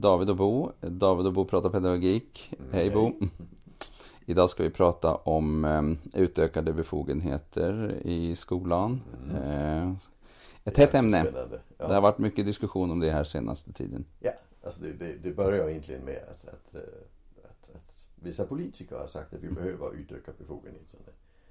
[0.00, 0.70] David och Bo.
[0.80, 2.54] David och Bo pratar pedagogik.
[2.72, 3.12] Hej Bo.
[4.26, 9.00] Idag ska vi prata om eh, utökade befogenheter i skolan.
[9.34, 9.92] Eh,
[10.64, 11.26] ett hett ämne.
[11.78, 11.88] Ja.
[11.88, 14.04] Det har varit mycket diskussion om det här senaste tiden.
[14.20, 14.30] Ja,
[14.64, 16.80] alltså det, det, det börjar egentligen med att, att, eh,
[17.44, 21.02] att, att vissa politiker har sagt att vi behöver utöka befogenheterna.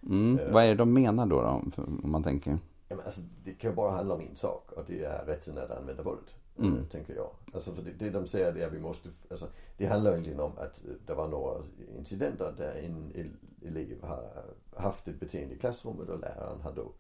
[0.04, 0.40] Mm.
[0.40, 0.54] Eh.
[0.54, 2.60] Vad är det de menar då, då om man tänker?
[3.06, 6.04] Alltså, det kan ju bara handla om en sak och det är rätten att använda
[6.04, 6.32] våld.
[6.60, 6.86] Mm.
[6.86, 7.30] Tänker jag.
[7.54, 10.40] Alltså för det, det de säger det är att vi måste, alltså, det handlar egentligen
[10.40, 11.64] om att det var några
[11.98, 14.44] incidenter där en el- elev har
[14.76, 16.92] haft ett beteende i klassrummet och läraren har då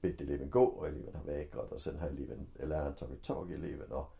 [0.00, 3.54] bett eleven gå och eleven har vägrat och sen har eleven, läraren tagit tag i
[3.54, 4.16] eleven och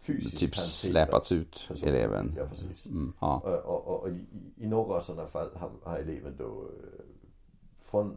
[0.00, 1.94] fysiskt Typ släpats ut personen.
[1.94, 2.34] eleven.
[2.36, 2.86] Ja precis.
[2.86, 3.12] Mm.
[3.20, 3.40] Ja.
[3.44, 7.04] Och, och, och, och i, i några sådana fall har, har eleven då eh,
[7.78, 8.16] från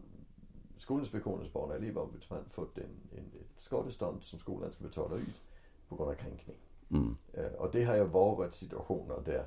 [0.77, 5.41] Skolinspektionens barn och elevombudsman fått en, en, ett skadestånd som skolan ska betala ut
[5.97, 6.57] på grund av kränkning.
[6.91, 7.15] Mm.
[7.57, 9.45] Och det har ju varit situationer där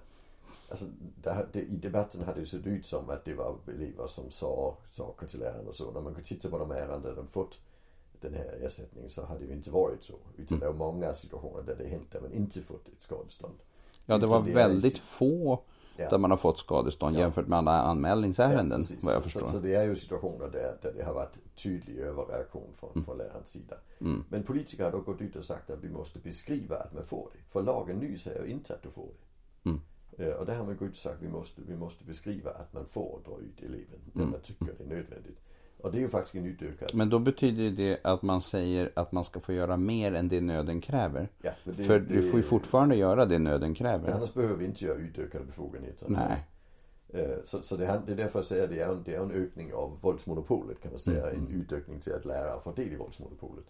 [0.68, 0.86] Alltså
[1.22, 4.76] där, det, i debatten hade det sett ut som att det var elever som sa
[4.90, 5.90] saker till läraren och så.
[5.90, 7.60] När man kan titta på de ärenden de fått
[8.20, 10.14] den här ersättningen så har det ju inte varit så.
[10.36, 13.54] Utan det är många situationer där det hänt där man inte fått ett skadestånd.
[14.06, 15.62] Ja, det var det väldigt få
[15.96, 16.10] Ja.
[16.10, 17.20] där man har fått skadestånd Ja.
[17.20, 19.04] jämfört med alla anmälningsärenden, precis.
[19.04, 19.40] vad jag förstår.
[19.40, 23.18] Så, så det är ju situationer där, där det har varit tydlig överreaktion från, från
[23.18, 23.76] lärarens sida.
[24.00, 24.24] Mm.
[24.28, 27.28] Men politiker har då gått ut och sagt att vi måste beskriva att man får
[27.32, 27.38] det.
[27.52, 29.08] För lagen nu säger ju inte att du får
[29.62, 29.70] det.
[29.70, 29.80] Mm.
[30.18, 32.50] Eh, Och där har man gått ut och sagt att vi måste, vi måste beskriva
[32.50, 34.30] att man får dra ut eleven när Mm.
[34.32, 35.38] man tycker det är nödvändigt.
[35.78, 36.90] Och det är ju faktiskt en utökad...
[36.94, 40.40] Men då betyder det att man säger att man ska få göra mer än det
[40.40, 41.28] nöden kräver.
[41.42, 44.12] ja, men det, För det, du får ju fortfarande göra det nöden kräver.
[44.12, 46.06] Annars behöver vi inte göra utökade befogenheter.
[46.08, 46.44] Nej.
[47.08, 49.20] Eh, Så, så det, det är därför jag säger att det är, en, det är
[49.20, 51.30] en ökning av våldsmonopolet kan man säga.
[51.30, 51.46] Mm.
[51.46, 53.64] En utökning till att lärare får del i våldsmonopolet.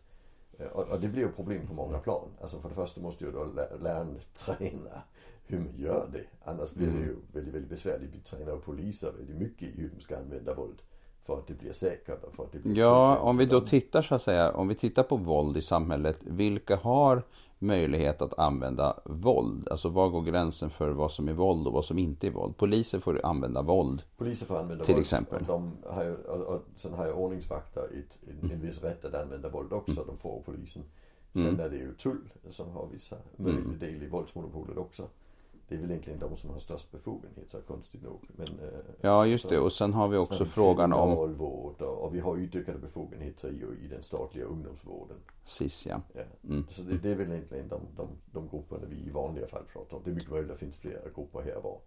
[0.58, 2.28] Eh, Och, och det blir ju problem på många plan.
[2.40, 5.02] Alltså för det första måste ju då lä- läraren träna
[5.46, 6.24] hur man gör det.
[6.50, 8.14] Annars blir det ju väldigt, väldigt besvärligt.
[8.14, 10.82] Vi tränar poliser väldigt mycket i hur de ska använda våld.
[11.26, 14.14] För att det blir och för att det blir Ja, om vi då tittar så
[14.14, 17.22] att säga, om vi tittar på våld i samhället, vilka har
[17.58, 19.68] möjlighet att använda våld?
[19.68, 22.56] Alltså var går gränsen för vad som är våld och vad som inte är våld?
[22.56, 24.02] Poliser får använda våld.
[24.16, 25.02] Poliser får använda Till våld.
[25.02, 25.44] exempel.
[25.46, 29.14] De har ju, och, och sen har ju ordningsvakter ett, en, en viss rätt att
[29.14, 30.04] använda våld också.
[30.06, 30.82] De får polisen.
[31.32, 31.60] Sen Mm.
[31.60, 32.20] är det ju tull
[32.50, 35.02] som har vissa möjlig del i våldsmonopolet också.
[35.68, 38.20] Det är väl egentligen de som har störst befogenheter konstigt nog.
[38.36, 38.68] Men, eh,
[39.00, 39.58] Ja, just så- det.
[39.58, 43.48] Och sen har vi så också frågan om kriminalvård och, och vi har utökade befogenheter
[43.48, 45.16] i, i den statliga ungdomsvården.
[45.44, 46.00] SIS, ja.
[46.14, 46.22] Ja.
[46.48, 46.64] Mm.
[46.70, 49.96] Så det, det är väl egentligen de, de, de grupperna vi i vanliga fall pratar
[49.96, 50.02] om.
[50.04, 51.78] Det är mycket möjligt att det finns flera grupper här var.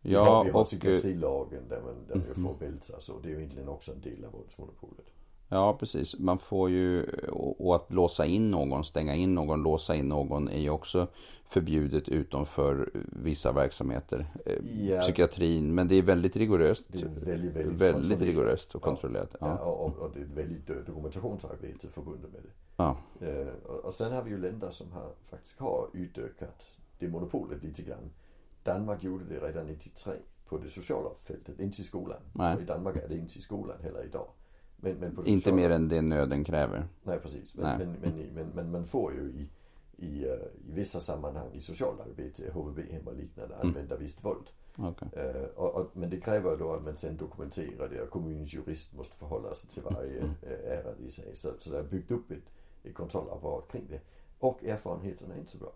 [0.00, 2.44] Vi har, Ja, vi har och, psykiatrilagen där man, där man ju Mhm.
[2.44, 3.18] får bälta så.
[3.22, 5.06] Det är ju egentligen också en del av våldsmonopolet.
[5.54, 6.18] Ja, precis.
[6.18, 10.58] Man får ju, och att låsa in någon, stänga in någon, låsa in någon är
[10.60, 11.06] ju också
[11.46, 12.90] förbjudet utom för
[13.22, 14.26] vissa verksamheter.
[14.46, 14.54] Eh,
[14.88, 15.00] Ja.
[15.00, 16.84] Psykiatrin, men det är väldigt rigoröst.
[16.88, 18.84] Det är väldigt, väldigt, Väldigt rigoröst och Ja.
[18.86, 19.36] kontrollerat.
[19.40, 19.46] Ja.
[19.46, 19.58] Ja.
[19.64, 22.48] och, och, och det är ett väldigt dokumentationsarbete förbundet med det.
[22.76, 22.96] Ja.
[23.20, 26.62] Eh, och, och sen har vi ju länder som har, faktiskt har utökat
[26.98, 28.10] det monopolet lite grann.
[28.62, 30.12] Danmark gjorde det redan 93
[30.48, 32.18] på det sociala fältet, inte i skolan.
[32.32, 32.54] Nej.
[32.56, 34.26] Och I Danmark är det inte i skolan heller idag.
[34.84, 36.88] Men, men Inte sociala- mer än det nöden kräver.
[37.02, 37.54] Nej precis.
[37.56, 37.78] Nej.
[37.78, 39.48] Men, men, men, men, man får ju i,
[40.06, 40.32] i, eh,
[40.68, 43.66] i vissa sammanhang i socialarbete, HVB-hem och liknande Mm.
[43.68, 44.46] använda visst våld.
[44.78, 45.08] Okej.
[45.12, 48.94] Eh, och, och, men det kräver då att man sen dokumenterar det och kommunens jurist
[48.94, 50.30] måste förhålla sig till varje Mm.
[50.42, 51.36] eh, ärende i sig.
[51.36, 52.50] Så, så det har byggt upp ett,
[52.84, 54.00] ett kontrollapparat kring det.
[54.38, 55.72] Och erfarenheterna är inte så bra.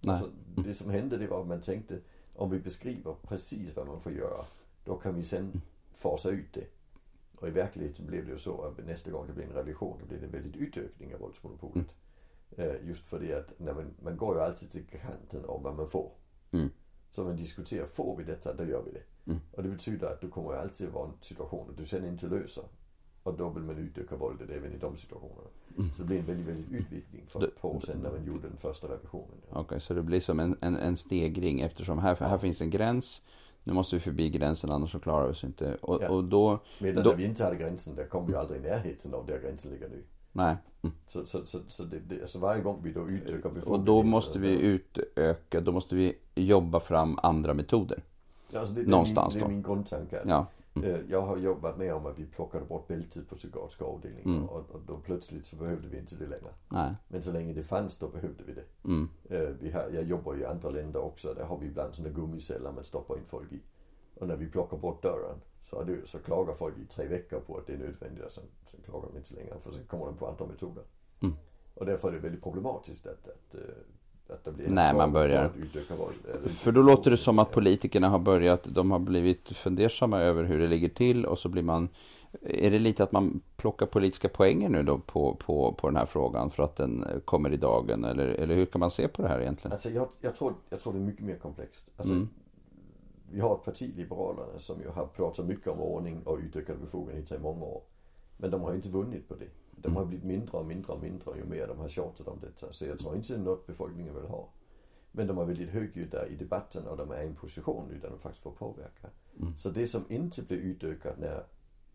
[0.00, 0.14] Nej.
[0.14, 0.30] Alltså,
[0.64, 1.98] det som hände det var att man tänkte
[2.36, 4.44] om vi beskriver precis vad man får göra
[4.84, 5.60] då kan vi sen
[5.94, 6.64] fasa ut det.
[7.42, 10.06] Och i verkligheten blev det ju så att nästa gång det blev en revision då
[10.06, 11.86] blev det en väldigt utökning av våldsmonopolet.
[12.56, 15.76] Eh, just för det att när man, man går ju alltid till kanten om vad
[15.76, 16.12] man får.
[16.50, 16.70] Mm.
[17.10, 19.02] Så man diskuterar, får vi detta, då gör vi det.
[19.26, 19.40] Mm.
[19.52, 22.64] Och det betyder att du kommer alltid vara en situation du sen inte löser.
[23.22, 25.48] Och då vill man utöka våldet även i de situationerna.
[25.76, 28.48] Så det blir en väldigt, väldigt utvidgning för ett par år sedan när man gjorde
[28.48, 29.38] den första revisionen.
[29.50, 33.22] Okej, så det blir som en, en, en stegring eftersom här, här finns en gräns.
[33.64, 35.74] Nu måste vi förbi gränsen annars så klarar vi oss inte.
[35.80, 36.08] Och, Ja.
[36.08, 39.14] och då, Medan Då- när vi inte hade gränsen, där kom vi aldrig i närheten
[39.14, 40.02] av där gränsen ligger nu.
[40.32, 40.56] nej.
[40.82, 40.96] Mm.
[41.08, 43.86] Så, så, så, så det, det, alltså varje gång vi då utökar Och befogenheter.
[43.86, 48.02] då måste vi utöka, då måste vi jobba fram andra metoder.
[48.56, 49.46] alltså det, det någonstans är min, då.
[49.48, 50.22] Det är min grundtanke.
[50.26, 50.46] Ja.
[50.76, 54.30] Eh, Jag har jobbat med om att vi plockade bort bältet på psykiatriska avdelningen.
[54.36, 54.48] Mm.
[54.48, 56.50] Och, och då plötsligt så behövde vi inte det längre.
[56.68, 56.94] Nej.
[57.08, 58.64] Men så länge det fanns då behövde vi det.
[58.84, 59.08] Mm.
[59.30, 61.34] Eh, Vi har, jag jobbar i andra länder också.
[61.34, 63.60] Där har vi ibland sådana gummiceller man stoppar in folk i.
[64.14, 67.56] Och när vi plockar bort dörren så, det, så klagar folk i tre veckor på
[67.58, 68.24] att det är nödvändigt.
[68.24, 70.84] Och sen, sen klagar de inte längre för sen kommer de på andra metoder.
[71.22, 71.34] Mm.
[71.74, 73.60] Och därför är det väldigt problematiskt att, att, eh,
[74.32, 75.50] att det blir Nej, man börjar.
[76.48, 80.58] För då låter det som att politikerna har börjat, de har blivit fundersamma över hur
[80.58, 81.88] det ligger till och så blir man
[82.40, 86.06] Är det lite att man plockar politiska poänger nu då på, på, på den här
[86.06, 89.28] frågan för att den kommer i dagen eller, eller hur kan man se på det
[89.28, 89.72] här egentligen?
[89.72, 91.90] Alltså jag, jag, tror, jag tror det är mycket mer komplext.
[91.96, 92.28] Alltså, Mm.
[93.34, 97.36] Vi har ett parti, Liberalerna, som ju har pratat mycket om ordning och utökade befogenheter
[97.36, 97.82] i många år.
[98.36, 99.48] Men de har ju inte vunnit på det.
[99.70, 102.72] De har blivit mindre och mindre och mindre ju mer de har tjatat om detta.
[102.72, 104.48] Så jag tror inte det är något befolkningen vill ha.
[105.12, 108.10] Men de är väldigt högljudda i debatten och de är i en position nu där
[108.10, 109.10] de faktiskt får påverka.
[109.40, 109.56] Mm.
[109.56, 111.44] Så det som inte blev utökat när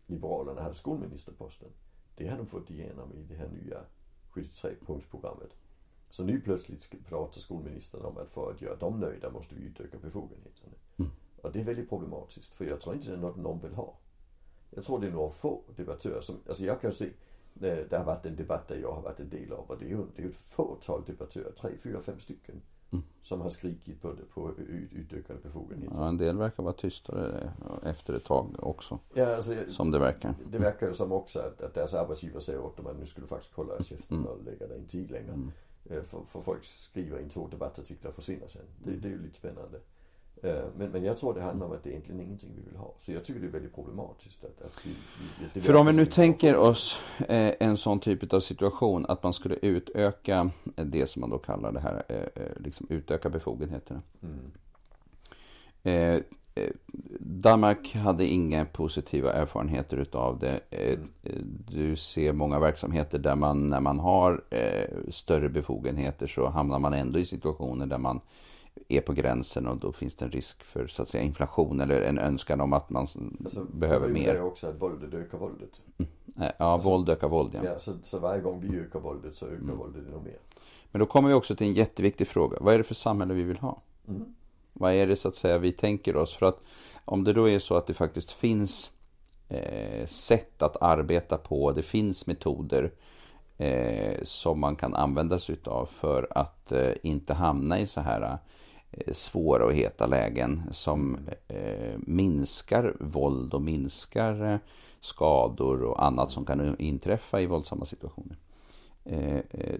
[0.06, 1.68] Liberalerna hade skolministerposten,
[2.16, 3.80] det har de fått igenom i det här nya
[4.32, 5.50] 73-punktsprogrammet.
[6.10, 9.98] Så nu plötsligt pratar skolministern om att för att göra dem nöjda måste vi utöka
[9.98, 10.72] befogenheterna.
[10.96, 11.10] Mm.
[11.42, 13.94] Och det är väldigt problematiskt, för jag tror inte det är något någon vill ha.
[14.70, 17.10] Jag tror det är några få debattörer som, alltså jag kan se, eh,
[17.90, 19.88] det har varit en debatt där jag har varit en del av och det är
[19.88, 22.60] ju, det är ju ett fåtal debattörer, tre, fyra, fem stycken.
[22.90, 23.04] Mm.
[23.22, 25.96] Som har skrikit på, på ut- utökade befogenheter.
[25.96, 30.34] Ja, en del verkar vara tystare efter ett tag också, Ja, alltså, som det verkar.
[30.50, 33.24] det verkar ju som också att, att deras arbetsgivare säger åt dem att nu skulle
[33.24, 34.26] du faktiskt käften Mm.
[34.26, 35.32] och lägga dig en tid längre.
[35.32, 35.50] Mm.
[35.90, 38.62] Eh, För, för folk skriver in två debattartiklar och försvinner sen.
[38.84, 39.78] Det, det är ju lite spännande.
[40.42, 42.76] Eh, Men, men jag tror det handlar om att det är egentligen ingenting vi vill
[42.76, 42.94] ha.
[43.00, 44.94] Så jag tycker det är väldigt problematiskt att, att vi,
[45.52, 49.34] vi, För om vi nu tänker oss eh, en sån typ av situation att man
[49.34, 54.02] skulle utöka det som man då kallar det här, eh, liksom utöka befogenheterna.
[54.22, 54.52] Mm.
[55.82, 56.22] Eh,
[57.20, 60.60] Danmark hade inga positiva erfarenheter utav det.
[60.70, 61.08] Mm.
[61.68, 64.44] Du ser många verksamheter där man när man har
[65.10, 68.20] större befogenheter så hamnar man ändå i situationer där man
[68.88, 72.00] är på gränsen och då finns det en risk för så att säga inflation eller
[72.00, 73.06] en önskan om att man
[73.44, 74.34] Alltså, behöver är mer.
[74.34, 75.70] ju också att våldet ökar våldet.
[75.98, 77.60] Eh, Ja, alltså- våld ökar våld ja.
[77.64, 79.76] Ja, så, så varje gång vi ökar våldet så ökar Mm.
[79.78, 80.38] våldet ännu mer.
[80.90, 82.58] Men då kommer vi också till en jätteviktig fråga.
[82.60, 83.80] Vad är det för samhälle vi vill ha?
[84.08, 84.34] Mm.
[84.72, 86.34] Vad är det så att säga vi tänker oss?
[86.34, 86.62] För att
[87.04, 88.92] om det då är så att det faktiskt finns
[89.48, 92.92] eh, sätt att arbeta på, det finns metoder
[93.58, 98.38] eh, som man kan använda sig utav för att eh, inte hamna i så här
[99.12, 101.18] svåra och heta lägen som
[101.48, 104.58] eh, minskar våld och minskar eh,
[105.00, 108.36] skador och annat som kan inträffa i våldsamma situationer.
[109.04, 109.78] Eh, eh,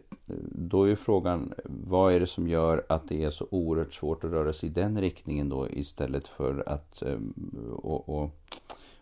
[0.53, 4.25] då är ju frågan, vad är det som gör att det är så oerhört svårt
[4.25, 7.19] att röra sig i den riktningen då istället för att, eh,
[7.73, 8.31] och, och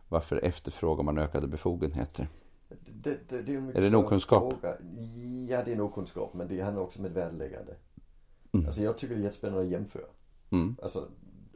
[0.09, 2.29] varför efterfrågar man ökade befogenheter?
[2.69, 4.53] Det, det, det är, en Är det större okunskap?
[4.53, 4.77] Fråga.
[5.49, 7.75] Ja, det är nog kunskap, men det handlar också om ett värdeläggande.
[8.53, 8.67] Mm.
[8.67, 10.07] Alltså jag tycker det är jättespännande att jämföra.
[10.51, 10.77] Mm.
[10.83, 11.09] Alltså,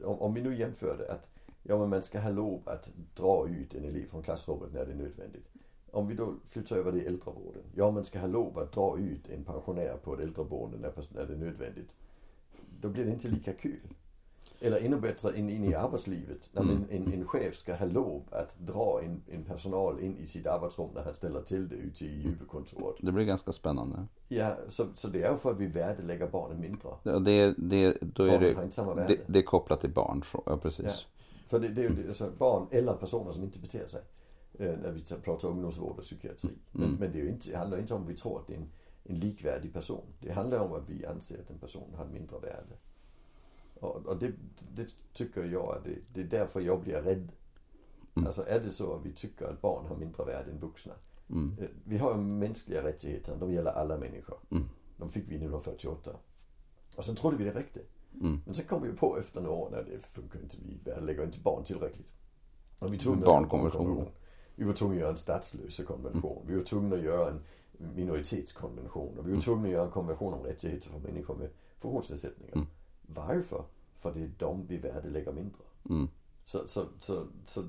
[0.03, 1.27] om, om vi nu jämför det att
[1.63, 4.91] ja, men man ska ha lov att dra ut en elev från klassrummet när det
[4.91, 5.47] är nödvändigt.
[5.91, 7.63] Om vi då flyttar över det i äldrevården.
[7.75, 11.25] Ja, man ska ha lov att dra ut en pensionär på ett äldreboende när, när
[11.25, 11.89] det är nödvändigt.
[12.79, 13.79] Då blir det inte lika kul.
[14.63, 16.49] Eller ännu bättre in, in i arbetslivet.
[16.51, 16.75] När Mm.
[16.89, 20.47] en, en, en chef ska ha lov att dra en, en personal in i sitt
[20.47, 22.95] arbetsrum när han ställer till det ute i huvudkontoret.
[23.01, 24.05] Det blir ganska spännande.
[24.27, 26.89] Ja, så, så det är ju för att vi värdelägger barnen mindre.
[27.15, 29.15] Och det, det, då är Barnen har det, inte samma värde.
[29.15, 30.85] det, det är kopplat till barn, ja precis.
[30.85, 30.93] Ja.
[31.47, 34.01] För det, det är ju det, alltså barn eller personer som inte beter sig.
[34.59, 36.49] Eh, när vi tar- pratar ungdomsvård och psykiatri.
[36.71, 36.95] Men, Mm.
[36.99, 38.57] men det, är ju inte, det handlar inte om att vi tror att det är
[38.57, 38.69] en,
[39.03, 40.05] en likvärdig person.
[40.19, 42.75] Det handlar om att vi anser att en person har mindre värde.
[43.81, 44.31] Och, och det,
[44.75, 47.31] det tycker jag det, det är därför jag blir rädd.
[48.15, 48.27] Mm.
[48.27, 50.93] Alltså är det så att vi tycker att barn har mindre värde än vuxna.
[51.29, 51.55] Mm.
[51.61, 54.37] Eh, Vi har ju mänskliga rättigheter, de gäller alla människor.
[54.49, 54.63] Mm.
[54.97, 56.11] De fick vi 1948.
[56.95, 57.79] Och sen trodde vi det räckte.
[58.21, 58.41] Mm.
[58.45, 61.39] Men sen kom vi på efter några år, när det funkar inte, vi lägger inte
[61.39, 62.11] barn tillräckligt.
[62.79, 64.07] Och vi tvungna Barnkonventionen.
[64.55, 66.43] Vi var tvungna att göra en statslösekonvention.
[66.47, 67.39] Vi var tvungna att göra en
[67.95, 69.17] minoritetskonvention.
[69.17, 69.41] Och vi var Mm.
[69.41, 72.65] tvungna att göra en konvention om rättigheter för människor med funktionsnedsättningar.
[73.15, 73.63] Varför?
[73.99, 75.61] För det är de vi värdelägger mindre.
[75.89, 76.09] Mm.
[76.45, 77.63] Så, så, så, så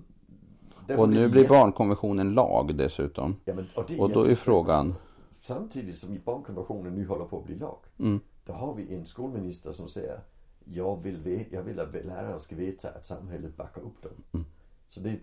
[0.99, 3.37] Och nu blir barnkonventionen lag dessutom.
[3.45, 4.95] Ja, men, och, Och då är frågan,
[5.33, 7.79] Samtidigt som barnkonventionen nu håller på att bli lag.
[7.99, 10.21] mm, Då har vi en skolminister som säger
[10.65, 14.13] jag vill, jag vill att lärarna ska veta att samhället backar upp dem.
[14.33, 14.47] Mm.
[14.89, 15.19] Så det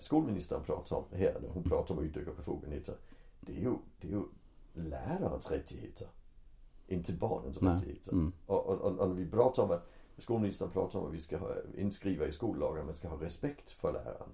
[0.00, 2.94] skolministern pratar om här när hon pratar om att utöka befogenheter.
[3.40, 4.22] Det är ju, det är ju
[4.74, 6.06] lärarens rättigheter.
[6.92, 8.12] Inte barnens rättigheter.
[8.12, 8.32] Mm.
[8.46, 11.48] Och, och, och, och vi pratar om att skolministern pratar om att vi ska ha,
[11.76, 14.28] inskriva i skollagen att man ska ha respekt för läraren.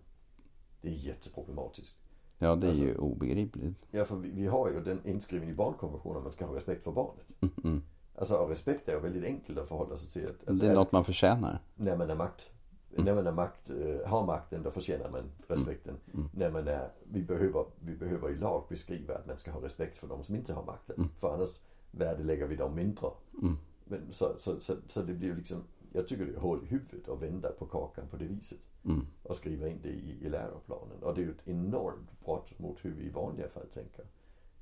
[0.81, 1.97] Det är jätteproblematiskt.
[2.39, 3.75] ja det är Alltså- ju obegripligt.
[3.91, 6.85] Ja, för vi, vi har ju den inskriven i barnkonventionen att man ska ha respekt
[6.85, 7.27] för barnet.
[7.41, 7.83] Mm, mm.
[8.15, 10.31] Alltså och respekt är ju väldigt enkelt att förhålla sig till.
[10.31, 11.59] Att, alltså, Det är något man förtjänar.
[11.75, 12.51] När man är makt,
[12.91, 15.97] när man är makt, eh, har makten då förtjänar man respekten.
[16.15, 16.29] Mm.
[16.35, 19.99] När man är, vi behöver, vi behöver i lag beskriva att man ska ha respekt
[19.99, 20.97] för de som inte har makten.
[20.97, 21.09] Mm.
[21.19, 23.11] För annars värdelägger vi dem mindre.
[23.43, 23.57] Mm.
[23.85, 27.09] men så, så, så, så det blir liksom, jag tycker det är hål i huvudet
[27.09, 28.59] att vända på kakan på det viset.
[28.85, 29.07] Mm.
[29.23, 31.03] Och skriva in det i, i läroplanen.
[31.03, 34.05] Och det är ju ett enormt brott mot hur vi i vanliga fall tänker.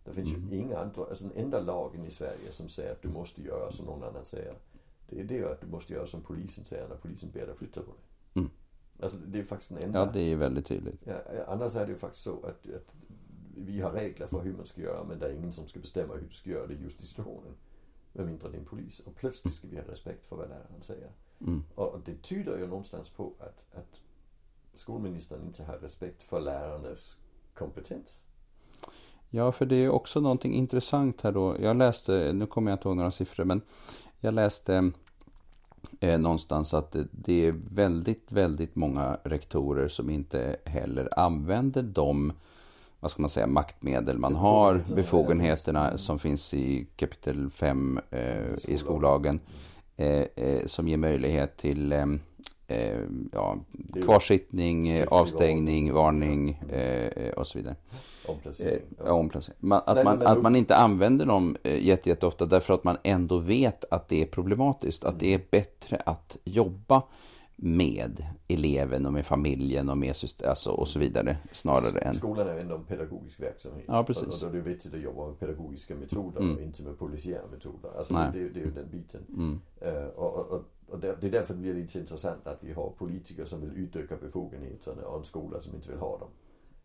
[0.04, 0.48] Det finns Mm.
[0.52, 3.72] ju inga andra, alltså den enda lagen i Sverige som säger att du måste göra
[3.72, 4.54] som någon annan säger.
[5.08, 7.80] Det är det att du måste göra som polisen säger när polisen ber dig flytta
[7.80, 8.00] på dig.
[8.34, 8.50] Mm.
[9.00, 9.98] Alltså det är faktiskt den enda.
[9.98, 11.00] Ja, det är ju väldigt tydligt.
[11.04, 11.14] Ja,
[11.48, 12.94] annars är det ju faktiskt så att, att
[13.56, 16.14] vi har regler för hur man ska göra men det är ingen som ska bestämma
[16.14, 17.54] hur du ska göra det just i situationen.
[18.12, 19.00] Med mindre din polis.
[19.00, 21.10] Och plötsligt ska vi ha respekt för vad läraren säger.
[21.40, 21.64] Mm.
[21.74, 24.00] Och det tyder ju någonstans på att, att
[24.76, 27.16] skolministern inte har respekt för lärarnas
[27.54, 28.22] kompetens.
[29.30, 31.56] Ja, för det är också någonting intressant här då.
[31.60, 33.60] Jag läste, nu kommer jag inte ihåg några siffror, men
[34.20, 34.92] jag läste
[36.00, 42.32] eh, någonstans att det, det är väldigt, väldigt många rektorer som inte heller använder de,
[43.06, 44.94] vad ska man säga, maktmedel man har, Befogenheter.
[44.96, 49.40] befogenheterna som finns i kapitel 5 eh, i skollagen,
[49.96, 52.06] eh, eh, som ger möjlighet till eh,
[52.66, 52.98] eh,
[53.32, 53.56] ja,
[54.04, 57.76] kvarsittning, eh, avstängning, varning eh, eh, och så vidare.
[58.24, 58.82] Eh, omplacering.
[59.04, 59.56] ja, omplacering.
[59.60, 62.84] Man, att, Nej, man, men- att man inte använder dem eh, jätte, jätteofta därför att
[62.84, 65.04] man ändå vet att det är problematiskt.
[65.04, 67.02] Att det är bättre att jobba
[67.56, 72.14] med eleven och med familjen och med system, alltså, och så vidare snarare än...
[72.14, 73.84] Skolan är ändå en pedagogisk verksamhet.
[73.88, 74.24] Ja, precis.
[74.26, 76.56] Och, då är det viktigt att jobba med pedagogiska metoder Mm.
[76.56, 77.90] och inte med polisiära metoder.
[77.98, 78.30] Alltså Nej.
[78.32, 79.20] det, det, är ju den biten.
[79.28, 82.64] Mm, Eh, och och, och, och det, det är därför det blir lite intressant att
[82.64, 86.28] vi har politiker som vill utöka befogenheterna och en skola som inte vill ha dem.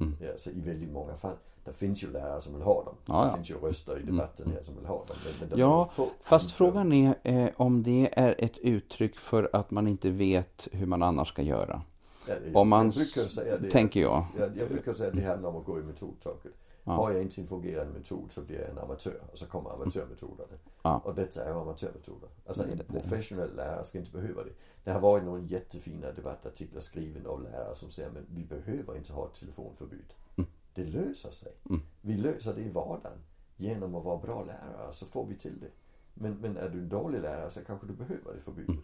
[0.02, 0.18] Mm.
[0.22, 1.36] Ja, så i väldigt många fall.
[1.66, 2.96] Det finns ju lärare som vill ha dem.
[3.06, 3.20] Ja, det.
[3.22, 3.36] Mm.
[3.36, 5.16] finns ju röster i debatten här som vill ha dem.
[5.40, 9.50] Men, men Ja, få Fast inför- frågan är eh, om det är ett uttryck för
[9.54, 11.82] att man inte vet hur man annars ska göra.
[12.28, 14.26] Ja, det- Om man jag brukar säga det, Tänker jag.
[14.40, 16.52] Jag, jag brukar säga att det handlar om att gå i metodtaket.
[16.84, 16.92] Ja.
[16.92, 20.50] Har jag inte en fungerande metod så blir jag en amatör och så kommer amatörmetoderna.
[20.82, 21.02] Ja.
[21.06, 22.30] Och detta är ju amatörmetoder.
[22.48, 24.52] Alltså en professionell lärare ska inte behöva det.
[24.84, 29.14] Det har varit några jättefina debattartiklar skrivna av lärare som säger men vi behöver inte
[29.14, 30.14] ha ett telefonförbud.
[30.38, 30.50] Mm.
[30.74, 31.52] Det löser sig.
[31.70, 31.82] Mm.
[32.02, 33.18] Vi löser det i vardagen.
[33.58, 35.72] Genom att vara bra lärare så får vi till det.
[36.14, 38.76] Men, men är du en dålig lärare så kanske du behöver det förbudet.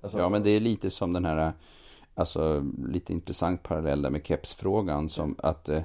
[0.00, 1.52] Alltså, Ja, men det är lite som den här,
[2.14, 5.10] alltså lite intressant parallell där med kepsfrågan.
[5.10, 5.82] Som att, eh,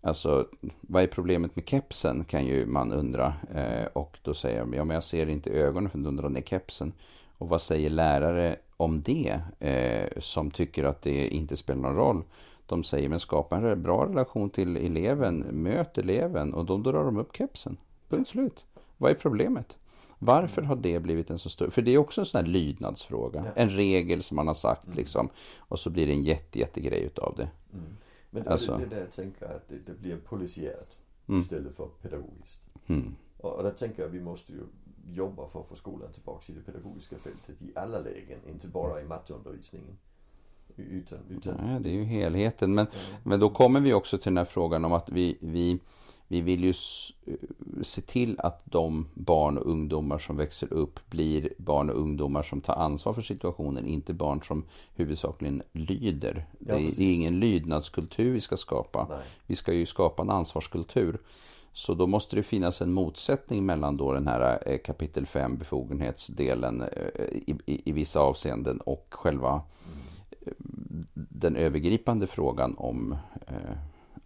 [0.00, 0.48] alltså
[0.80, 3.34] vad är problemet med kepsen kan ju man undra.
[3.54, 6.42] Eh, och då säger de, ja men jag ser inte ögonen för att dra ner
[6.42, 6.92] kepsen.
[7.38, 9.40] Och vad säger lärare om det?
[9.58, 12.22] Eh, som tycker att det inte spelar någon roll.
[12.66, 17.16] De säger, men skapa en bra relation till eleven, möt eleven och då drar de
[17.16, 17.76] upp kepsen.
[18.08, 18.64] Punkt slut.
[18.96, 19.76] Vad är problemet?
[20.18, 21.70] Varför har det blivit en så stor...
[21.70, 23.42] För det är också en sån här lydnadsfråga.
[23.44, 23.62] Ja.
[23.62, 24.96] En regel som man har sagt Mm.
[24.96, 25.28] liksom.
[25.58, 27.48] Och så blir det en jätte, jättegrej utav det.
[27.72, 27.96] Mm.
[28.30, 30.94] Men det, Alltså- det, det där jag tänker att det, det blir polisiärt
[31.28, 31.40] Mm.
[31.40, 32.62] istället för pedagogiskt.
[32.86, 33.14] Mm.
[33.38, 34.58] Och, och där tänker jag att vi måste ju
[35.14, 39.00] jobba för att få skolan tillbaka i det pedagogiska fältet i alla lägen, inte bara
[39.00, 39.98] i matteundervisningen.
[40.76, 42.74] Utan, utan Ja, det är ju helheten.
[42.74, 43.16] Men, Ja.
[43.22, 45.78] men då kommer vi också till den här frågan om att vi, vi,
[46.28, 47.12] vi vill ju s-
[47.82, 52.60] se till att de barn och ungdomar som växer upp blir barn och ungdomar som
[52.60, 56.46] tar ansvar för situationen, inte barn som huvudsakligen lyder.
[56.58, 56.98] det, är, precis.
[56.98, 59.06] ingen lydnadskultur vi ska skapa.
[59.10, 59.18] nej.
[59.46, 61.18] Vi ska ju skapa en ansvarskultur.
[61.72, 66.82] Så då måste det finnas en motsättning mellan då den här eh, kapitel 5 befogenhetsdelen
[66.82, 69.62] eh, i, i, i vissa avseenden och själva
[70.46, 70.52] eh,
[71.14, 73.12] den övergripande frågan om
[73.46, 73.78] eh,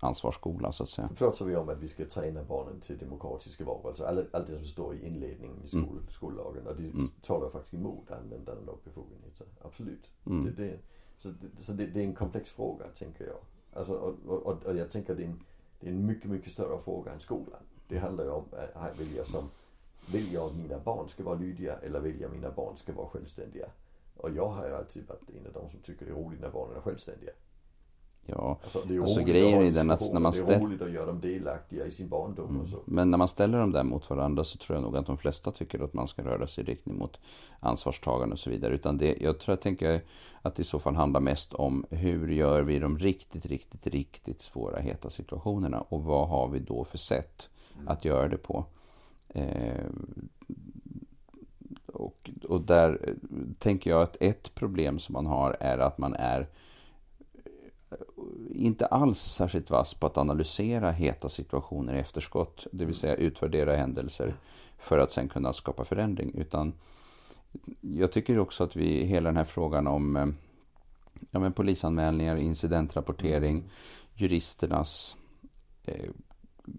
[0.03, 1.09] ansvarsskola så att säga.
[1.09, 3.81] Då pratar vi om att vi ska träna barnen till demokratiska val.
[3.87, 6.67] Alltså all, allt det som står i inledningen i skol, skollagen.
[6.67, 7.07] Och det Mm.
[7.23, 9.47] talar faktiskt emot användandet av befogenheter.
[9.63, 10.11] Absolut.
[10.27, 10.45] Mm.
[10.45, 10.79] Det, det,
[11.19, 13.39] så det, så det, det är en komplex fråga, tänker jag.
[13.73, 15.41] Alltså, och, och, och, jag tänker det är, en,
[15.81, 17.61] det är en mycket, mycket större fråga än skolan.
[17.89, 18.45] Det handlar ju om,
[18.75, 19.45] äh, vill jag som,
[20.13, 22.93] vill jag att mina barn ska vara lydiga eller vill jag att mina barn ska
[22.93, 23.67] vara självständiga?
[24.17, 26.51] Och jag har ju alltid varit en av de som tycker det är roligt när
[26.51, 27.31] barnen är självständiga.
[28.27, 30.91] Ja, Alltså, det är Alltså, grejen är den att när man Det är roligt att
[30.91, 32.61] göra dem delaktiga i sin barndom Mm.
[32.63, 32.77] och så.
[32.85, 35.51] Men när man ställer dem där mot varandra så tror jag nog att de flesta
[35.53, 37.19] tycker att man ska röra sig i riktning mot
[37.61, 38.75] ansvarstagande och så vidare.
[38.75, 40.01] Utan det, jag tror jag tänker
[40.43, 44.43] att det i så fall handlar mest om hur gör vi de riktigt, riktigt, riktigt
[44.43, 47.49] svåra heta situationerna och vad har vi då för sätt
[47.87, 48.65] att göra det på.
[49.29, 49.85] Eh,
[51.87, 53.15] och, och där eh,
[53.59, 56.47] tänker jag att ett problem som man har är att man är
[58.55, 62.67] inte alls särskilt vass på att analysera heta situationer i efterskott.
[62.73, 64.35] Det vill säga utvärdera händelser
[64.79, 66.33] för att sen kunna skapa förändring.
[66.35, 66.73] Utan
[67.81, 70.27] jag tycker också att vi, hela den här frågan om eh,
[71.31, 73.71] ja, men polisanmälningar, incidentrapportering,
[74.15, 75.17] juristernas
[75.85, 76.11] eh,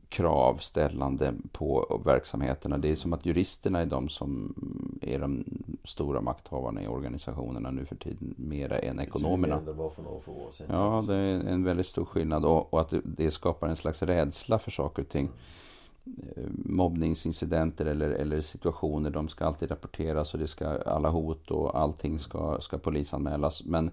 [0.10, 2.78] kravställande på verksamheterna.
[2.78, 4.56] Det är som att juristerna är de som
[5.02, 5.44] är de
[5.84, 9.62] stora makthavarna i organisationerna nu för tiden, mera än ekonomerna.
[9.62, 10.68] Det var för några år sedan.
[10.70, 14.72] Ja, det är en väldigt stor skillnad och, att det, skapar en slags rädsla för
[14.72, 15.26] saker och ting.
[15.26, 16.64] Mm.
[16.66, 22.20] Mobbningsincidenter eller, eller situationer, de ska alltid rapporteras och det ska alla hot och allting
[22.20, 23.64] ska, ska polisanmälas.
[23.64, 23.92] Men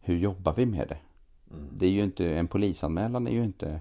[0.00, 0.98] hur jobbar vi med det?
[1.54, 1.68] Mm.
[1.72, 3.80] Det är ju inte, en polisanmälan är ju inte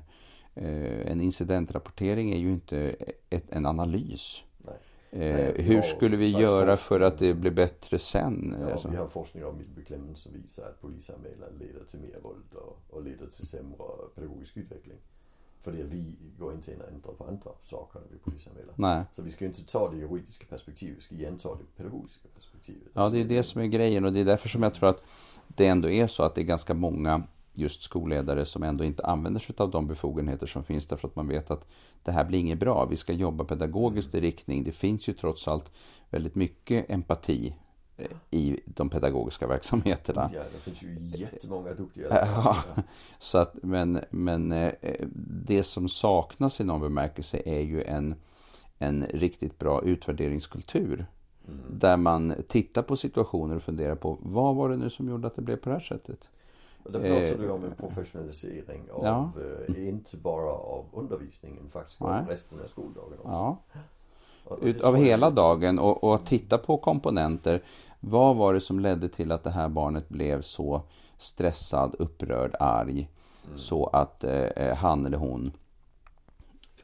[0.62, 2.96] en incidentrapportering är ju inte
[3.30, 4.44] ett, en analys.
[4.58, 4.76] Nej.
[5.12, 8.56] Eh, Nej, hur skulle vi göra för att det blir bättre sen?
[8.60, 8.88] Ja, alltså.
[8.88, 13.04] Vi har forskning om beklämning som visar att polisanmälan leder till mer våld och, och
[13.04, 13.78] leder till sämre
[14.16, 14.98] pedagogisk utveckling.
[15.62, 18.74] För det vi går inte in och ändrar på andra saker när vi polisanmäler.
[18.76, 19.04] Nej.
[19.14, 22.88] Så vi ska inte ta det juridiska perspektivet, vi ska igen ta det pedagogiska perspektivet.
[22.94, 25.04] Ja, det är det som är grejen och det är därför som jag tror att
[25.48, 27.24] det ändå är så att det är ganska många
[27.60, 31.28] just skolledare som ändå inte använder sig av de befogenheter som finns därför att man
[31.28, 31.68] vet att
[32.04, 32.86] det här blir inget bra.
[32.86, 34.64] Vi ska jobba pedagogiskt i riktning.
[34.64, 35.72] Det finns ju trots allt
[36.10, 37.56] väldigt mycket empati
[37.98, 40.32] eh, i de pedagogiska verksamheterna.
[40.34, 42.08] Ja, det finns ju jättemånga duktiga.
[42.10, 42.58] Ja,
[43.20, 44.74] så att, men, men eh,
[45.46, 48.16] det som saknas i någon bemärkelse är ju en,
[48.78, 51.06] en riktigt bra utvärderingskultur.
[51.48, 51.80] Mm.
[51.80, 55.36] Där man tittar på situationer och funderar på vad var det nu som gjorde att
[55.36, 56.30] det blev på det här sättet?
[56.84, 59.32] Det pratar du om en professionalisering av, ja.
[59.68, 63.32] eh, inte bara av undervisningen faktiskt, av resten av skoldagen också.
[63.32, 63.58] Ja.
[64.62, 67.64] Ut, av hela dagen och, och titta på komponenter.
[68.00, 70.82] Vad var det som ledde till att det här barnet blev så
[71.18, 73.10] stressad, upprörd, arg.
[73.48, 73.58] Mm.
[73.58, 75.52] Så att eh, eh han eller hon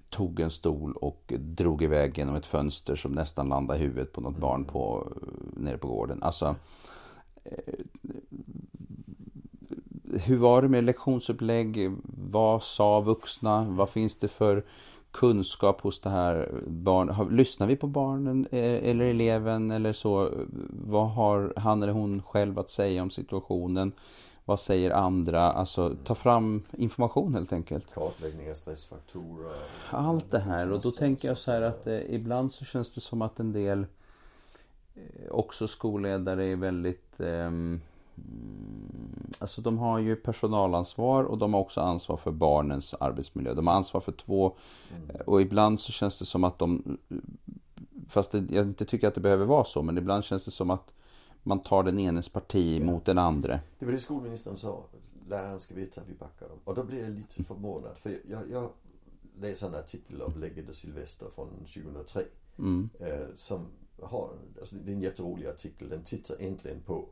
[0.10, 4.22] tog en stol och drog iväg genom ett fönster som nästan landade i huvudet på
[4.22, 4.42] något mm.
[4.42, 5.08] barn på,
[5.54, 6.24] nere på gården.
[6.24, 6.56] Alltså,
[7.44, 7.74] eh,
[10.15, 11.91] hur var det med lektionsupplägg?
[12.31, 13.65] Vad sa vuxna?
[13.69, 14.63] Vad finns det för
[15.12, 17.32] kunskap hos det här barnet?
[17.32, 20.32] Lyssnar vi på barnen eh, eller eleven eller så?
[20.69, 23.91] Vad har han eller hon själv att säga om situationen?
[24.45, 25.41] Vad säger andra?
[25.41, 27.93] Alltså ta fram information helt enkelt.
[27.93, 29.56] Kartläggning av stressfaktorer.
[29.89, 33.01] Allt det här och då tänker jag så här att eh, ibland så känns det
[33.01, 33.86] som att en del
[34.95, 37.51] eh, också skolledare är väldigt eh,
[39.39, 43.54] alltså de har ju personalansvar och de har också ansvar för barnens arbetsmiljö.
[43.54, 44.56] De har ansvar för två
[44.95, 45.15] mm.
[45.26, 46.98] och ibland så känns det som att de
[48.10, 50.69] Fast det, jag inte tycker att det behöver vara så men ibland känns det som
[50.69, 50.93] att
[51.43, 52.86] man tar den enes parti ja.
[52.86, 53.60] mot den andra.
[53.80, 54.84] Det var det skolministern sa.
[55.30, 56.58] Läraren ska veta att vi backar dem.
[56.63, 57.98] Och då blir jag lite förvånad.
[57.98, 58.69] För jag, jag
[59.39, 62.21] läser en artikel av Legge de Silvester från 2003.
[62.58, 62.89] Mm.
[63.00, 63.65] Eh, som
[64.02, 65.89] har, alltså det är en jätterolig artikel.
[65.89, 67.06] Den tittar äntligen på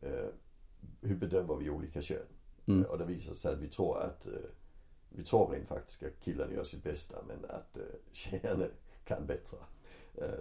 [0.00, 0.28] eh,
[1.00, 2.26] hur bedömer vi olika kön?
[2.66, 2.84] Mm.
[2.84, 4.26] Och det visar sig att vi tror att
[5.08, 7.78] vi tror rent faktiskt att killarna gör sitt bästa men att
[8.12, 8.66] tjejerna
[9.04, 9.56] kan bättre.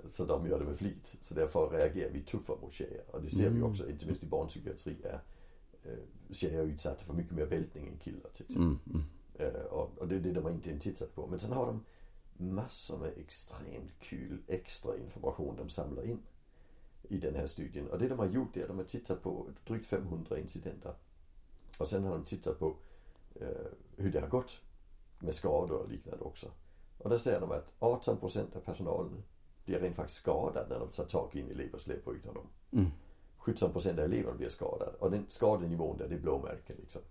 [0.10, 1.16] Så de gör det med flit.
[1.22, 3.04] Så därför reagerar vi tuffare mot tjejer.
[3.12, 3.56] Och det ser mm.
[3.56, 5.20] vi också, inte minst i barnpsykiatri, är
[6.32, 8.94] tjejer utsatta för mycket mer bältning än killar till exempel.
[8.94, 9.04] Mm.
[9.40, 9.66] Mm.
[9.66, 11.28] Och, och det är det de inte tittat på.
[11.28, 11.84] Men sen har de
[12.38, 16.20] massor med extremt kul extra information de samlar in
[17.10, 17.88] i den här studien.
[17.88, 20.94] Och det de har gjort är att de har tittat på drygt 500 incidenter.
[21.78, 22.76] Och sen har de tittat på
[23.36, 23.48] eh,
[23.96, 24.52] hur det har gått
[25.20, 26.48] med skador och liknande också.
[26.98, 29.24] Och där ser de att 18% av personalen
[29.66, 32.48] blir rent faktiskt skadad när de tar tag i en elev och släpper ut honom.
[32.72, 32.92] Mm.
[33.40, 34.92] 17% av eleverna blir skadade.
[35.00, 37.02] Och den skadenivån där, det är blåmärken liksom.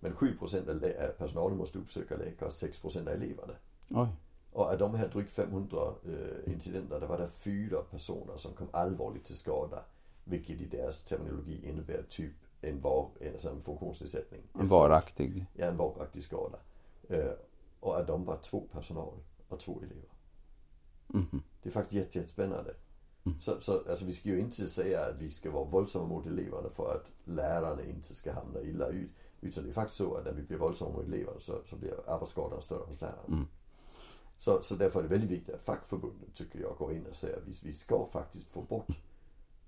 [0.00, 3.54] Men 7% av personalen måste uppsöka läkare och 6% av eleverna.
[3.88, 4.08] Oj.
[4.52, 8.68] Och av de här drygt 500 eh, incidenter, där var det fyra personer som kom
[8.70, 9.84] allvarligt till skada.
[10.24, 14.40] Vilket i deras terminologi innebär typ en, var, alltså en funktionsnedsättning.
[14.58, 15.46] En varaktig?
[15.54, 16.58] Ja, en varaktig skada.
[17.08, 17.32] Eh,
[17.80, 19.14] och av dem var två personal
[19.48, 20.08] och två elever.
[21.14, 21.42] Mm.
[21.62, 22.74] Det är faktiskt jätte, jättespännande.
[23.24, 23.40] Mm.
[23.40, 26.70] Så, så alltså, vi ska ju inte säga att vi ska vara våldsamma mot eleverna
[26.70, 29.10] för att lärarna inte ska hamna illa ut.
[29.40, 32.10] Utan det är faktiskt så att när vi blir våldsamma mot eleverna så, så blir
[32.10, 33.22] arbetsskadan större hos lärarna.
[33.28, 33.46] Mm.
[34.40, 37.36] Så, så därför är det väldigt viktigt att fackförbunden tycker jag går in och säger
[37.36, 38.88] att vi, vi ska faktiskt få bort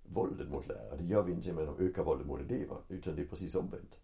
[0.03, 0.97] våldet mot lärare.
[0.99, 3.99] Det gör vi inte genom att öka våldet mot elever utan det är precis omvänt.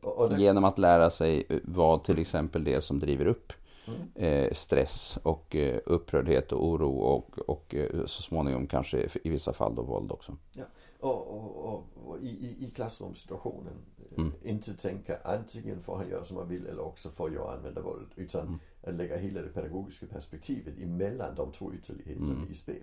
[0.00, 0.40] Och, och det...
[0.40, 3.52] Genom att lära sig vad till exempel det som driver upp
[3.86, 4.08] mm.
[4.14, 9.52] eh, stress och eh, upprördhet och oro och, och eh, så småningom kanske i vissa
[9.52, 10.36] fall då våld också.
[10.52, 10.64] Ja,
[11.00, 11.26] och,
[11.64, 13.74] och, och i, i, klassrumssituationen
[14.16, 14.32] mm.
[14.42, 18.08] inte tänka antingen får han göra som han vill eller också får jag använda våld.
[18.16, 18.58] Utan mm.
[18.82, 22.50] Att lägga hela det pedagogiska perspektivet emellan de två ytterligheterna mm.
[22.50, 22.82] i spel.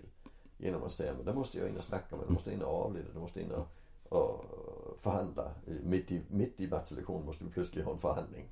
[0.58, 2.64] Genom att säga, men då måste jag in och snacka med, då måste jag in
[2.64, 3.68] och avleda, då måste jag in och,
[4.20, 4.46] och
[5.00, 5.52] förhandla.
[5.84, 8.46] Mitt i, mitt i mattelektionen måste vi plötsligt ha en förhandling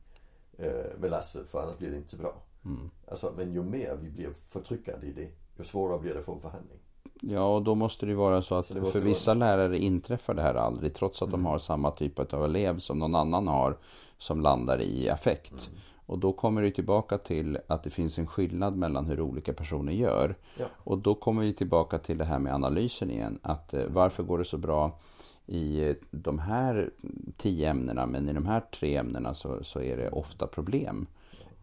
[0.57, 2.33] eh, med Lasse för annars blir det inte bra.
[2.65, 2.89] Mm.
[3.07, 6.37] Alltså, men ju mer vi blir förtryckande i det, ju svårare blir det att få
[6.39, 6.77] förhandling.
[7.21, 10.33] Ja, och då måste det ju vara så att Så för vissa vara- lärare inträffar
[10.33, 11.45] det här aldrig trots att de Mm.
[11.45, 13.77] har samma typ av elev som någon annan har
[14.17, 15.51] som landar i affekt.
[15.67, 15.79] Mm.
[16.05, 19.93] Och då kommer det tillbaka till att det finns en skillnad mellan hur olika personer
[19.93, 20.35] gör.
[20.57, 20.65] Ja.
[20.73, 23.39] Och då kommer vi tillbaka till det här med analysen igen.
[23.41, 24.99] Att eh, varför går det så bra
[25.45, 26.89] i eh, de här
[27.37, 31.07] tio ämnena men i de här tre ämnena så, så är det ofta problem.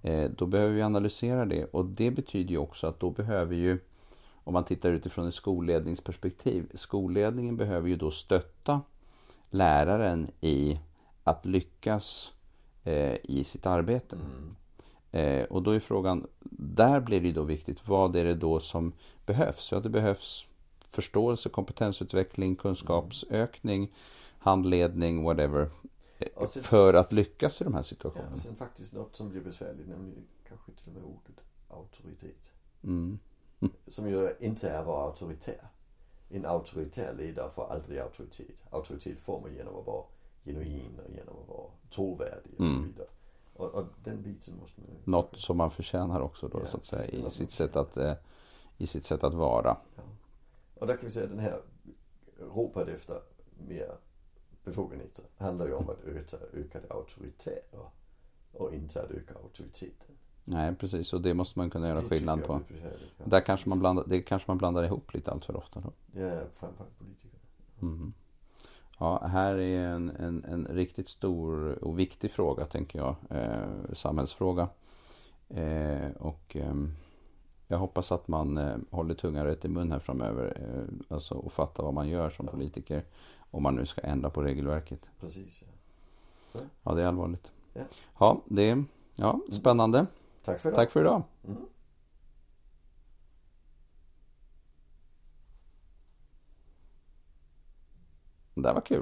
[0.02, 3.78] Eh, då behöver vi analysera det och det betyder ju också att då behöver ju
[4.44, 6.70] om man tittar utifrån ett skolledningsperspektiv.
[6.74, 8.80] Skolledningen behöver ju då stötta
[9.50, 10.80] läraren i
[11.24, 12.32] att lyckas
[12.84, 14.16] eh, i sitt arbete.
[14.16, 14.56] Mm.
[15.12, 16.26] Eh, och då är frågan,
[16.58, 18.92] där blir det ju då viktigt, vad är det då som
[19.26, 19.72] behövs?
[19.72, 20.46] Ja, det behövs
[20.90, 23.92] förståelse, kompetensutveckling, kunskapsökning,
[24.38, 25.70] handledning, whatever.
[26.18, 28.34] eh, sen- För att lyckas i de här Ja, situationerna.
[28.34, 32.50] och sen faktiskt något som blir besvärligt, nämligen kanske till och med ordet auktoritet.
[32.84, 33.18] Mm.
[33.88, 35.68] Som ju inte är att vara auktoritär.
[36.30, 38.56] En auktoritär ledare får aldrig auktoritet.
[38.70, 40.04] Auktoritet får man genom att vara
[40.44, 42.84] genuin och genom att vara trovärdig och så Mm.
[42.86, 43.06] vidare.
[43.54, 44.90] Och, och den biten måste man.
[45.04, 48.14] Något som man förtjänar också då Ja, så att säga i sitt sätt att, eh,
[48.78, 49.76] i sitt sätt att vara.
[49.96, 50.02] Ja.
[50.74, 51.60] Och där kan vi säga den här
[52.54, 53.20] ropat efter
[53.68, 53.94] mer
[54.64, 57.80] befogenheter handlar ju om att öka, öka det auktoritära
[58.52, 60.16] och inte att öka auktoriteten.
[60.44, 61.12] Nej, precis.
[61.12, 62.60] Och det måste man kunna göra Det skillnad på.
[62.82, 63.24] Ja.
[63.24, 66.20] Där kanske man blandar, det kanske man blandar ihop lite allt för ofta då.
[66.20, 67.38] Är framförallt politiker.
[67.82, 68.12] Mm.
[69.02, 73.14] Ja, här är en, en, en riktigt stor och viktig fråga tänker jag.
[73.30, 74.68] Eh, samhällsfråga.
[75.48, 76.90] Eh, och ehm,
[77.66, 80.56] jag hoppas att man eh, håller tungan rätt i mun här framöver.
[80.60, 82.52] Eh, alltså och fattar vad man gör som Ja.
[82.52, 83.04] politiker.
[83.50, 85.00] Om man nu ska ändra på regelverket.
[85.20, 85.62] Precis
[86.52, 86.60] ja.
[86.82, 87.50] Ja, det är allvarligt.
[87.72, 87.82] Ja.
[88.18, 88.84] Ja, det är
[89.16, 90.06] ja, spännande.
[90.44, 90.76] Tack för idag.
[90.76, 91.22] Tack för idag.
[91.48, 91.66] Mm.
[98.62, 99.00] Det var kul.